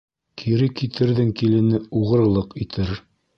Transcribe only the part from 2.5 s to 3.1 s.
итер.